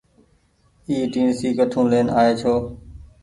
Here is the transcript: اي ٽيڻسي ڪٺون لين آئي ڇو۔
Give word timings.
اي 0.89 0.95
ٽيڻسي 1.13 1.49
ڪٺون 1.57 1.85
لين 1.91 2.07
آئي 2.19 2.31
ڇو۔ 2.39 2.53